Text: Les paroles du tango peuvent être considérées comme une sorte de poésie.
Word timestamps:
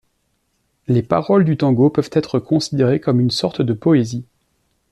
Les 0.87 1.03
paroles 1.03 1.45
du 1.45 1.57
tango 1.57 1.91
peuvent 1.91 2.09
être 2.13 2.39
considérées 2.39 2.99
comme 2.99 3.19
une 3.19 3.29
sorte 3.29 3.61
de 3.61 3.73
poésie. 3.73 4.25